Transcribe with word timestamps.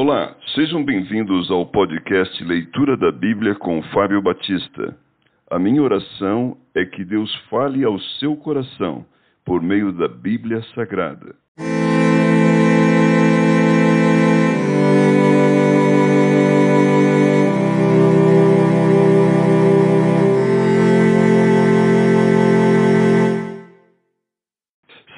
Olá, 0.00 0.32
sejam 0.54 0.84
bem-vindos 0.84 1.50
ao 1.50 1.66
podcast 1.66 2.44
Leitura 2.44 2.96
da 2.96 3.10
Bíblia 3.10 3.56
com 3.56 3.82
Fábio 3.92 4.22
Batista. 4.22 4.96
A 5.50 5.58
minha 5.58 5.82
oração 5.82 6.56
é 6.72 6.84
que 6.84 7.04
Deus 7.04 7.34
fale 7.50 7.82
ao 7.82 7.98
seu 8.20 8.36
coração 8.36 9.04
por 9.44 9.60
meio 9.60 9.90
da 9.90 10.06
Bíblia 10.06 10.62
Sagrada. 10.72 11.34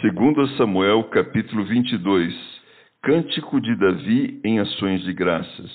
Segundo 0.01 0.49
Samuel, 0.57 1.05
capítulo 1.11 1.67
22 1.67 2.60
Cântico 3.03 3.63
de 3.63 3.75
Davi 3.77 4.43
em 4.45 4.59
ações 4.59 5.01
de 5.05 5.15
graças. 5.15 5.71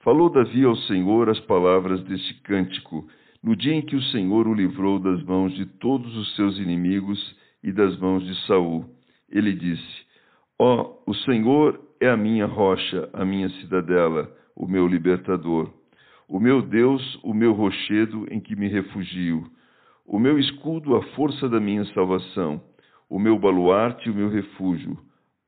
Falou 0.00 0.28
Davi 0.28 0.64
ao 0.64 0.74
Senhor 0.74 1.30
as 1.30 1.38
palavras 1.38 2.02
deste 2.02 2.34
cântico, 2.42 3.06
no 3.40 3.54
dia 3.54 3.72
em 3.72 3.82
que 3.82 3.94
o 3.94 4.02
Senhor 4.02 4.48
o 4.48 4.52
livrou 4.52 4.98
das 4.98 5.22
mãos 5.22 5.54
de 5.54 5.64
todos 5.64 6.16
os 6.16 6.34
seus 6.34 6.58
inimigos 6.58 7.36
e 7.62 7.70
das 7.70 7.96
mãos 8.00 8.26
de 8.26 8.34
Saul. 8.48 8.84
Ele 9.30 9.52
disse: 9.52 10.06
Ó, 10.58 11.02
oh, 11.06 11.10
o 11.12 11.14
Senhor 11.14 11.80
é 12.00 12.08
a 12.08 12.16
minha 12.16 12.46
rocha, 12.46 13.08
a 13.12 13.24
minha 13.24 13.48
cidadela, 13.60 14.28
o 14.56 14.66
meu 14.66 14.88
libertador. 14.88 15.72
O 16.28 16.40
meu 16.40 16.60
Deus, 16.62 17.20
o 17.22 17.32
meu 17.32 17.52
rochedo 17.52 18.26
em 18.28 18.40
que 18.40 18.56
me 18.56 18.66
refugio. 18.66 19.48
O 20.04 20.18
meu 20.18 20.36
escudo, 20.36 20.96
a 20.96 21.02
força 21.14 21.48
da 21.48 21.60
minha 21.60 21.84
salvação. 21.94 22.60
O 23.08 23.20
meu 23.20 23.38
baluarte 23.38 24.10
o 24.10 24.14
meu 24.14 24.28
refúgio 24.28 24.98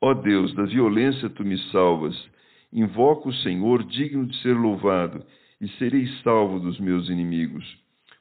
Ó 0.01 0.15
Deus, 0.15 0.55
da 0.55 0.63
violência 0.63 1.29
tu 1.29 1.45
me 1.45 1.59
salvas. 1.73 2.17
Invoco 2.73 3.31
o 3.31 3.35
Senhor, 3.35 3.83
digno 3.83 4.27
de 4.27 4.37
ser 4.43 4.55
louvado, 4.57 5.25
e 5.61 5.67
serei 5.71 6.07
salvo 6.23 6.61
dos 6.61 6.79
meus 6.79 7.09
inimigos. 7.09 7.67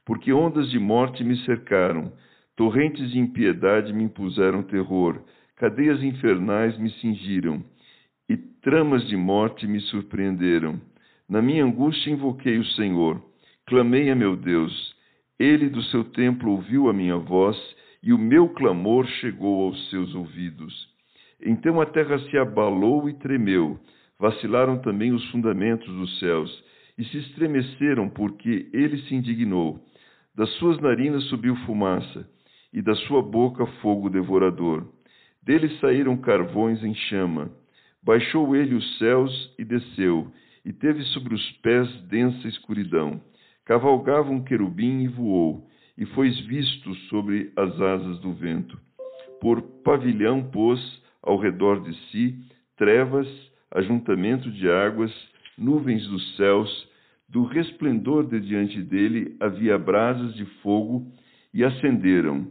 Porque 0.04 0.34
ondas 0.34 0.72
de 0.72 0.80
morte 0.80 1.24
me 1.24 1.38
cercaram, 1.46 2.12
torrentes 2.56 3.12
de 3.12 3.20
impiedade 3.20 3.94
me 3.94 4.06
impuseram 4.06 4.64
terror, 4.64 5.22
cadeias 5.56 6.02
infernais 6.02 6.76
me 6.80 6.90
cingiram, 6.94 7.64
e 8.28 8.36
tramas 8.36 9.08
de 9.08 9.16
morte 9.16 9.68
me 9.68 9.80
surpreenderam. 9.82 10.82
Na 11.30 11.44
minha 11.44 11.64
angústia 11.64 12.10
invoquei 12.10 12.58
o 12.58 12.66
Senhor, 12.66 13.22
clamei 13.68 14.10
a 14.10 14.16
meu 14.16 14.36
Deus. 14.36 14.96
Ele 15.38 15.70
do 15.70 15.84
seu 15.84 16.04
templo 16.06 16.54
ouviu 16.54 16.90
a 16.90 16.94
minha 16.94 17.18
voz, 17.18 17.56
e 18.02 18.12
o 18.12 18.18
meu 18.18 18.50
clamor 18.50 19.06
chegou 19.20 19.66
aos 19.66 19.90
seus 19.92 20.16
ouvidos. 20.16 20.97
Então 21.42 21.80
a 21.80 21.86
terra 21.86 22.18
se 22.30 22.38
abalou 22.38 23.08
e 23.10 23.14
tremeu, 23.14 23.80
vacilaram 24.20 24.80
também 24.80 25.12
os 25.12 25.24
fundamentos 25.30 25.88
dos 25.88 26.20
céus, 26.20 26.64
e 26.98 27.04
se 27.06 27.18
estremeceram, 27.18 28.10
porque 28.10 28.70
ele 28.74 28.98
se 29.04 29.14
indignou. 29.14 29.80
Das 30.36 30.50
suas 30.56 30.80
narinas 30.80 31.24
subiu 31.26 31.56
fumaça, 31.58 32.28
e 32.74 32.82
da 32.82 32.96
sua 32.96 33.22
boca 33.22 33.66
fogo 33.82 34.10
devorador. 34.10 34.88
Dele 35.44 35.70
saíram 35.80 36.18
carvões 36.18 36.84
em 36.84 36.94
chama. 36.94 37.52
Baixou 38.04 38.56
ele 38.56 38.76
os 38.76 38.98
céus 38.98 39.56
e 39.60 39.64
desceu, 39.64 40.32
e 40.66 40.74
teve 40.74 41.04
sobre 41.06 41.34
os 41.34 41.52
pés 41.64 41.90
densa 42.04 42.48
escuridão. 42.48 43.22
Cavalgava 43.66 44.30
um 44.30 44.44
querubim 44.44 45.04
e 45.04 45.08
voou, 45.08 45.68
e 45.98 46.06
foi 46.08 46.30
visto 46.30 46.94
sobre 47.10 47.52
as 47.56 47.80
asas 47.80 48.20
do 48.20 48.34
vento. 48.34 48.78
Por 49.40 49.62
pavilhão 49.84 50.44
pôs 50.44 50.80
ao 51.28 51.38
redor 51.38 51.82
de 51.82 51.94
si 52.10 52.36
trevas, 52.78 53.28
ajuntamento 53.72 54.50
de 54.50 54.70
águas, 54.70 55.12
nuvens 55.58 56.08
dos 56.08 56.36
céus, 56.38 56.88
do 57.28 57.44
resplendor 57.44 58.26
de 58.28 58.40
diante 58.40 58.82
dele 58.82 59.36
havia 59.40 59.78
brasas 59.78 60.34
de 60.36 60.46
fogo 60.62 61.06
e 61.54 61.64
acenderam. 61.64 62.48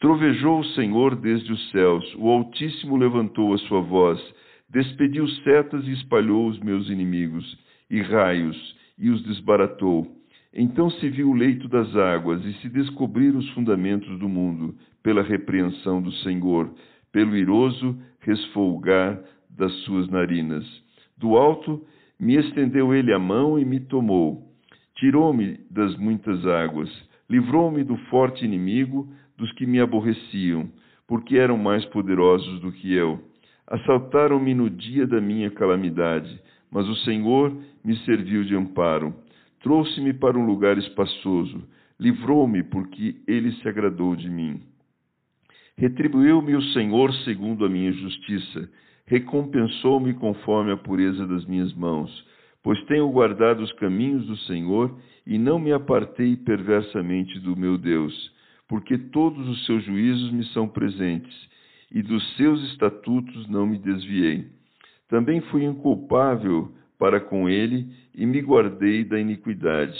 Trovejou 0.00 0.60
o 0.60 0.64
Senhor 0.74 1.14
desde 1.14 1.52
os 1.52 1.70
céus, 1.70 2.04
o 2.16 2.28
Altíssimo 2.28 2.96
levantou 2.96 3.54
a 3.54 3.58
sua 3.58 3.80
voz, 3.80 4.20
despediu 4.68 5.28
setas 5.28 5.86
e 5.86 5.92
espalhou 5.92 6.48
os 6.48 6.58
meus 6.58 6.88
inimigos, 6.88 7.56
e 7.88 8.02
raios, 8.02 8.76
e 8.98 9.08
os 9.10 9.22
desbaratou. 9.22 10.06
Então 10.52 10.90
se 10.90 11.08
viu 11.08 11.30
o 11.30 11.34
leito 11.34 11.68
das 11.68 11.94
águas, 11.94 12.44
e 12.44 12.52
se 12.54 12.68
descobriram 12.68 13.38
os 13.38 13.48
fundamentos 13.50 14.18
do 14.18 14.28
mundo, 14.28 14.74
pela 15.02 15.22
repreensão 15.22 16.02
do 16.02 16.12
Senhor, 16.12 16.74
pelo 17.14 17.36
iroso 17.36 17.96
resfolgar 18.18 19.20
das 19.48 19.72
suas 19.84 20.08
narinas. 20.08 20.66
Do 21.16 21.36
alto 21.36 21.80
me 22.18 22.34
estendeu 22.34 22.92
ele 22.92 23.12
a 23.12 23.20
mão 23.20 23.56
e 23.56 23.64
me 23.64 23.78
tomou. 23.78 24.42
Tirou-me 24.96 25.60
das 25.70 25.96
muitas 25.96 26.44
águas, 26.44 26.90
livrou-me 27.30 27.84
do 27.84 27.96
forte 28.10 28.44
inimigo, 28.44 29.08
dos 29.38 29.52
que 29.52 29.64
me 29.64 29.78
aborreciam, 29.78 30.68
porque 31.06 31.36
eram 31.36 31.56
mais 31.56 31.84
poderosos 31.84 32.60
do 32.60 32.72
que 32.72 32.92
eu. 32.92 33.20
Assaltaram-me 33.68 34.52
no 34.52 34.68
dia 34.68 35.06
da 35.06 35.20
minha 35.20 35.52
calamidade, 35.52 36.40
mas 36.68 36.88
o 36.88 36.96
Senhor 36.96 37.56
me 37.84 37.96
serviu 37.98 38.44
de 38.44 38.56
amparo. 38.56 39.14
Trouxe-me 39.60 40.12
para 40.12 40.36
um 40.36 40.44
lugar 40.44 40.78
espaçoso, 40.78 41.62
livrou-me 41.98 42.64
porque 42.64 43.22
ele 43.28 43.52
se 43.52 43.68
agradou 43.68 44.16
de 44.16 44.28
mim. 44.28 44.73
Retribuiu-me 45.76 46.54
o 46.54 46.62
Senhor 46.72 47.12
segundo 47.24 47.64
a 47.64 47.68
minha 47.68 47.92
justiça, 47.92 48.70
recompensou-me 49.06 50.14
conforme 50.14 50.70
a 50.70 50.76
pureza 50.76 51.26
das 51.26 51.44
minhas 51.46 51.74
mãos, 51.74 52.24
pois 52.62 52.80
tenho 52.84 53.10
guardado 53.10 53.60
os 53.60 53.72
caminhos 53.72 54.24
do 54.24 54.36
Senhor 54.36 54.96
e 55.26 55.36
não 55.36 55.58
me 55.58 55.72
apartei 55.72 56.36
perversamente 56.36 57.40
do 57.40 57.56
meu 57.56 57.76
Deus, 57.76 58.14
porque 58.68 58.96
todos 58.96 59.48
os 59.48 59.66
seus 59.66 59.84
juízos 59.84 60.30
me 60.30 60.44
são 60.52 60.68
presentes 60.68 61.34
e 61.90 62.02
dos 62.02 62.36
seus 62.36 62.62
estatutos 62.70 63.48
não 63.48 63.66
me 63.66 63.76
desviei. 63.78 64.46
Também 65.08 65.40
fui 65.42 65.64
inculpável 65.64 66.72
para 66.96 67.20
com 67.20 67.48
ele 67.48 67.88
e 68.14 68.24
me 68.24 68.40
guardei 68.40 69.04
da 69.04 69.18
iniquidade. 69.18 69.98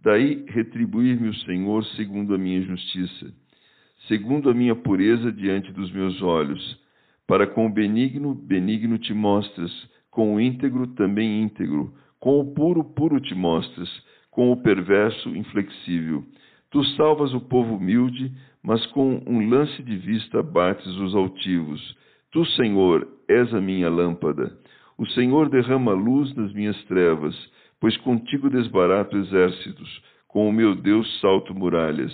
Daí 0.00 0.44
retribuir-me 0.46 1.28
o 1.28 1.34
Senhor 1.40 1.84
segundo 1.96 2.36
a 2.36 2.38
minha 2.38 2.62
justiça 2.62 3.34
segundo 4.08 4.50
a 4.50 4.54
minha 4.54 4.74
pureza 4.74 5.30
diante 5.30 5.70
dos 5.72 5.92
meus 5.92 6.20
olhos. 6.22 6.80
Para 7.26 7.46
com 7.46 7.66
o 7.66 7.72
benigno, 7.72 8.34
benigno 8.34 8.98
te 8.98 9.12
mostras, 9.12 9.70
com 10.10 10.34
o 10.34 10.40
íntegro, 10.40 10.86
também 10.88 11.42
íntegro, 11.42 11.92
com 12.18 12.40
o 12.40 12.54
puro, 12.54 12.82
puro 12.82 13.20
te 13.20 13.34
mostras, 13.34 13.88
com 14.30 14.50
o 14.50 14.56
perverso, 14.56 15.28
inflexível. 15.36 16.24
Tu 16.70 16.82
salvas 16.96 17.32
o 17.34 17.40
povo 17.40 17.76
humilde, 17.76 18.32
mas 18.62 18.84
com 18.86 19.22
um 19.26 19.48
lance 19.48 19.82
de 19.82 19.96
vista 19.96 20.42
bates 20.42 20.86
os 20.96 21.14
altivos. 21.14 21.96
Tu, 22.32 22.44
Senhor, 22.56 23.06
és 23.28 23.52
a 23.54 23.60
minha 23.60 23.88
lâmpada. 23.88 24.58
O 24.96 25.06
Senhor 25.06 25.48
derrama 25.48 25.92
luz 25.92 26.34
nas 26.34 26.52
minhas 26.52 26.82
trevas, 26.84 27.34
pois 27.80 27.96
contigo 27.98 28.50
desbarato 28.50 29.16
exércitos, 29.16 30.02
com 30.26 30.48
o 30.48 30.52
meu 30.52 30.74
Deus 30.74 31.20
salto 31.20 31.54
muralhas. 31.54 32.12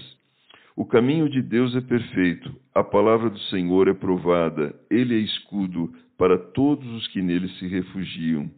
O 0.76 0.84
caminho 0.84 1.28
de 1.28 1.40
Deus 1.40 1.76
é 1.76 1.80
perfeito, 1.80 2.52
a 2.74 2.82
palavra 2.82 3.30
do 3.30 3.38
Senhor 3.38 3.86
é 3.86 3.94
provada, 3.94 4.74
ele 4.90 5.14
é 5.14 5.18
escudo 5.18 5.92
para 6.18 6.36
todos 6.36 6.84
os 6.94 7.06
que 7.08 7.22
nele 7.22 7.48
se 7.50 7.68
refugiam. 7.68 8.50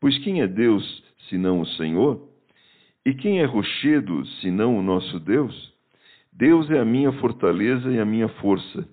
Pois 0.00 0.18
quem 0.18 0.40
é 0.42 0.48
Deus 0.48 1.04
senão 1.28 1.60
o 1.60 1.66
Senhor? 1.66 2.28
E 3.06 3.14
quem 3.14 3.38
é 3.38 3.44
rochedo 3.44 4.26
senão 4.40 4.76
o 4.76 4.82
nosso 4.82 5.20
Deus? 5.20 5.72
Deus 6.32 6.68
é 6.70 6.78
a 6.80 6.84
minha 6.84 7.12
fortaleza 7.12 7.88
e 7.90 8.00
a 8.00 8.04
minha 8.04 8.28
força, 8.28 8.88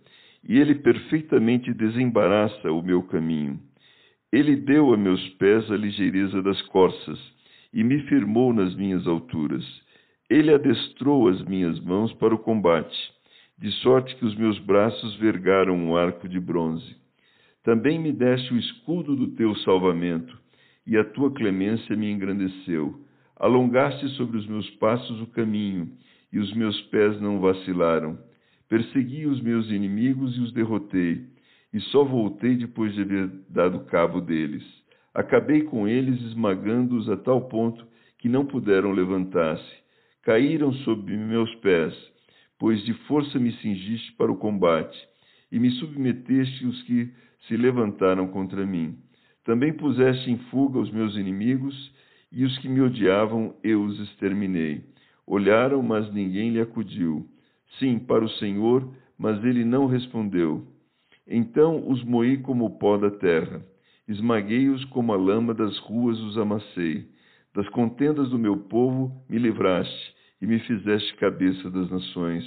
e 0.48 0.60
ele 0.60 0.76
perfeitamente 0.76 1.74
desembaraça 1.74 2.72
o 2.72 2.84
meu 2.84 3.02
caminho. 3.02 3.60
Ele 4.32 4.56
deu 4.56 4.94
a 4.94 4.98
meus 4.98 5.28
pés 5.30 5.70
a 5.72 5.76
ligeireza 5.76 6.44
das 6.44 6.62
corças 6.64 7.20
e 7.74 7.84
me 7.84 8.02
firmou 8.04 8.54
nas 8.54 8.76
minhas 8.76 9.08
alturas. 9.08 9.66
Ele 10.30 10.54
adestrou 10.54 11.30
as 11.30 11.42
minhas 11.46 11.80
mãos 11.80 12.12
para 12.16 12.36
o 12.36 12.40
combate, 12.40 12.98
de 13.58 13.72
sorte 13.82 14.14
que 14.18 14.26
os 14.26 14.36
meus 14.36 14.60
braços 14.60 15.16
vergaram 15.16 15.74
um 15.74 15.96
arco 15.96 16.28
de 16.28 16.38
bronze. 16.38 16.98
Também 17.64 17.98
me 17.98 18.12
deste 18.12 18.54
o 18.54 18.58
escudo 18.58 19.16
do 19.16 19.30
teu 19.36 19.56
salvamento, 19.60 20.38
e 20.86 20.98
a 20.98 21.06
tua 21.06 21.32
clemência 21.32 21.96
me 21.96 22.12
engrandeceu. 22.12 23.02
Alongaste 23.38 24.06
sobre 24.18 24.38
os 24.38 24.46
meus 24.48 24.70
passos 24.72 25.22
o 25.22 25.28
caminho, 25.28 25.90
e 26.32 26.40
os 26.40 26.54
meus 26.56 26.78
pés 26.88 27.22
não 27.22 27.40
vacilaram. 27.40 28.20
Persegui 28.68 29.26
os 29.28 29.42
meus 29.42 29.70
inimigos 29.70 30.36
e 30.36 30.42
os 30.42 30.52
derrotei, 30.52 31.24
e 31.74 31.80
só 31.80 32.04
voltei 32.04 32.58
depois 32.58 32.94
de 32.94 33.02
haver 33.02 33.30
dado 33.50 33.86
cabo 33.86 34.20
deles. 34.20 34.64
Acabei 35.14 35.62
com 35.64 35.88
eles, 35.88 36.22
esmagando-os 36.24 37.10
a 37.10 37.16
tal 37.16 37.48
ponto 37.48 37.88
que 38.18 38.28
não 38.28 38.46
puderam 38.46 38.92
levantar-se 38.92 39.87
caíram 40.28 40.74
sob 40.84 41.10
meus 41.16 41.56
pés, 41.56 41.94
pois 42.60 42.84
de 42.84 42.94
força 43.08 43.40
me 43.40 43.50
cingiste 43.62 44.12
para 44.18 44.30
o 44.30 44.36
combate, 44.36 44.98
e 45.50 45.58
me 45.58 45.72
submeteste 45.72 46.66
os 46.66 46.84
que 46.84 47.10
se 47.48 47.56
levantaram 47.56 48.28
contra 48.28 48.66
mim. 48.66 48.98
Também 49.46 49.72
puseste 49.72 50.30
em 50.30 50.38
fuga 50.50 50.80
os 50.80 50.92
meus 50.92 51.16
inimigos, 51.16 51.94
e 52.30 52.44
os 52.44 52.58
que 52.58 52.68
me 52.68 52.82
odiavam 52.82 53.56
eu 53.64 53.82
os 53.82 53.98
exterminei. 54.02 54.84
Olharam, 55.26 55.82
mas 55.82 56.14
ninguém 56.14 56.50
lhe 56.50 56.60
acudiu. 56.60 57.26
Sim, 57.80 57.98
para 57.98 58.26
o 58.26 58.30
Senhor, 58.32 58.86
mas 59.18 59.42
ele 59.46 59.64
não 59.64 59.86
respondeu. 59.86 60.68
Então 61.26 61.90
os 61.90 62.04
moí 62.04 62.36
como 62.40 62.66
o 62.66 62.78
pó 62.78 62.98
da 62.98 63.12
terra, 63.12 63.66
esmaguei-os 64.10 64.84
como 64.86 65.14
a 65.14 65.16
lama 65.16 65.54
das 65.54 65.78
ruas 65.78 66.20
os 66.20 66.38
amassei. 66.38 67.08
Das 67.56 67.70
contendas 67.70 68.30
do 68.30 68.38
meu 68.38 68.58
povo 68.58 69.24
me 69.30 69.40
livraste 69.40 70.17
e 70.42 70.48
me 70.48 70.60
fizeste 70.60 71.16
cabeça 71.16 71.70
das 71.70 71.90
nações. 71.90 72.44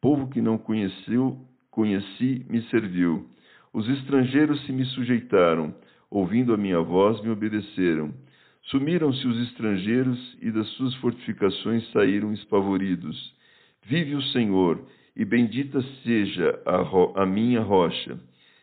Povo 0.00 0.28
que 0.28 0.40
não 0.40 0.58
conheceu, 0.58 1.38
conheci, 1.70 2.44
me 2.48 2.62
serviu. 2.64 3.28
Os 3.72 3.88
estrangeiros 3.88 4.64
se 4.64 4.72
me 4.72 4.84
sujeitaram, 4.86 5.74
ouvindo 6.10 6.54
a 6.54 6.56
minha 6.56 6.80
voz, 6.80 7.20
me 7.22 7.30
obedeceram. 7.30 8.14
Sumiram-se 8.64 9.26
os 9.26 9.38
estrangeiros 9.48 10.38
e 10.40 10.50
das 10.50 10.66
suas 10.70 10.94
fortificações 10.96 11.88
saíram 11.92 12.32
espavoridos. 12.32 13.34
Vive 13.84 14.14
o 14.14 14.22
Senhor, 14.22 14.84
e 15.14 15.24
bendita 15.24 15.82
seja 16.02 16.60
a, 16.66 17.22
a 17.22 17.26
minha 17.26 17.62
rocha. 17.62 18.18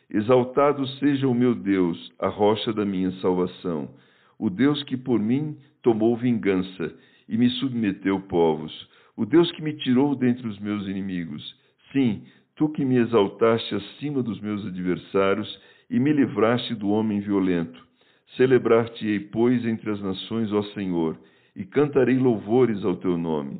Exaltado 0.09 0.85
seja 0.99 1.27
o 1.27 1.33
meu 1.33 1.55
Deus, 1.55 2.11
a 2.19 2.27
rocha 2.27 2.71
da 2.71 2.85
minha 2.85 3.11
salvação, 3.13 3.89
o 4.37 4.49
Deus 4.49 4.83
que 4.83 4.95
por 4.95 5.19
mim 5.19 5.57
tomou 5.81 6.15
vingança 6.15 6.93
e 7.27 7.37
me 7.37 7.49
submeteu 7.51 8.19
povos, 8.21 8.71
o 9.15 9.25
Deus 9.25 9.51
que 9.51 9.61
me 9.61 9.73
tirou 9.73 10.15
dentre 10.15 10.47
os 10.47 10.59
meus 10.59 10.87
inimigos. 10.87 11.55
Sim, 11.91 12.23
tu 12.55 12.69
que 12.69 12.83
me 12.83 12.97
exaltaste 12.97 13.75
acima 13.75 14.23
dos 14.23 14.39
meus 14.41 14.65
adversários 14.65 15.59
e 15.89 15.99
me 15.99 16.11
livraste 16.11 16.73
do 16.75 16.89
homem 16.89 17.19
violento. 17.19 17.81
Celebrar-te-ei, 18.35 19.19
pois, 19.19 19.65
entre 19.65 19.91
as 19.91 20.01
nações, 20.01 20.51
ó 20.51 20.63
Senhor, 20.73 21.19
e 21.55 21.63
cantarei 21.63 22.17
louvores 22.17 22.83
ao 22.83 22.95
teu 22.95 23.17
nome. 23.17 23.59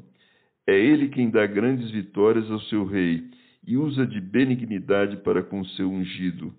É 0.66 0.78
ele 0.78 1.10
quem 1.10 1.30
dá 1.30 1.46
grandes 1.46 1.92
vitórias 1.92 2.50
ao 2.50 2.60
seu 2.62 2.86
rei 2.86 3.24
e 3.68 3.78
usa 3.78 4.08
de 4.08 4.20
benignidade 4.20 5.18
para 5.18 5.44
com 5.44 5.64
seu 5.64 5.90
ungido, 5.90 6.54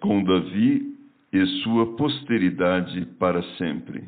com 0.00 0.22
Davi 0.22 0.96
e 1.32 1.46
sua 1.62 1.96
posteridade 1.96 3.06
para 3.18 3.42
sempre. 3.56 4.04